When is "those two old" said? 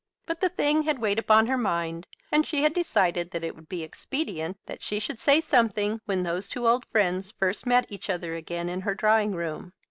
6.23-6.87